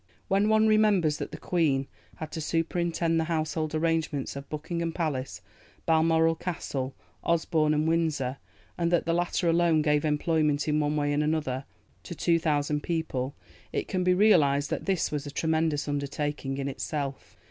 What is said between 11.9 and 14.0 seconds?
to two thousand people, it